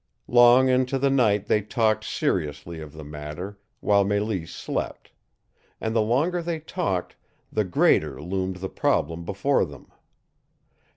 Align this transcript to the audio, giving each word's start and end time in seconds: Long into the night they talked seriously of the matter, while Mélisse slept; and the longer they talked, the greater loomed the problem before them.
Long 0.27 0.67
into 0.67 0.97
the 0.97 1.11
night 1.11 1.45
they 1.45 1.61
talked 1.61 2.03
seriously 2.03 2.79
of 2.81 2.91
the 2.91 3.03
matter, 3.03 3.59
while 3.81 4.03
Mélisse 4.03 4.47
slept; 4.47 5.11
and 5.79 5.95
the 5.95 6.01
longer 6.01 6.41
they 6.41 6.59
talked, 6.59 7.15
the 7.51 7.63
greater 7.65 8.19
loomed 8.19 8.55
the 8.55 8.67
problem 8.69 9.25
before 9.25 9.63
them. 9.63 9.91